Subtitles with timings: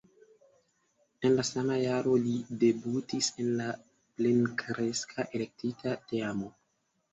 [1.29, 2.33] En la sama jaro li
[2.65, 6.53] debutis en la plenkreska elektita teamo.